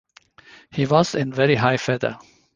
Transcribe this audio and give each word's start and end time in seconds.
He 0.71 0.87
was 0.87 1.13
in 1.13 1.31
very 1.31 1.53
high 1.53 1.77
feather. 1.77 2.17